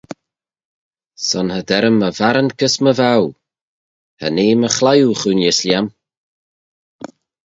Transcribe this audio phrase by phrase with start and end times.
[1.29, 3.23] Son cha der-ym my varrant gys my vhow:
[4.19, 5.85] cha nee my chliwe chooinys lhiam.